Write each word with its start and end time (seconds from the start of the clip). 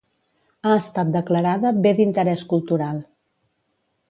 Ha 0.65 0.71
estat 0.77 1.11
declarada 1.17 1.75
Bé 1.85 1.93
d’interès 2.01 2.45
cultural. 2.55 3.05